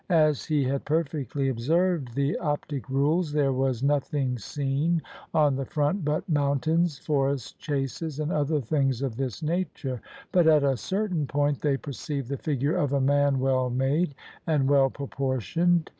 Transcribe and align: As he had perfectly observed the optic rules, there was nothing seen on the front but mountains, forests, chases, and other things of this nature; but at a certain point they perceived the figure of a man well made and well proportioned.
As 0.09 0.45
he 0.45 0.63
had 0.63 0.83
perfectly 0.83 1.47
observed 1.47 2.15
the 2.15 2.35
optic 2.39 2.89
rules, 2.89 3.31
there 3.31 3.53
was 3.53 3.83
nothing 3.83 4.35
seen 4.39 5.03
on 5.31 5.55
the 5.55 5.65
front 5.65 6.03
but 6.03 6.27
mountains, 6.27 6.97
forests, 6.97 7.51
chases, 7.51 8.19
and 8.19 8.31
other 8.31 8.59
things 8.59 9.03
of 9.03 9.15
this 9.15 9.43
nature; 9.43 10.01
but 10.31 10.47
at 10.47 10.63
a 10.63 10.75
certain 10.75 11.27
point 11.27 11.61
they 11.61 11.77
perceived 11.77 12.29
the 12.29 12.37
figure 12.37 12.75
of 12.75 12.93
a 12.93 12.99
man 12.99 13.39
well 13.39 13.69
made 13.69 14.15
and 14.47 14.67
well 14.67 14.89
proportioned. 14.89 15.87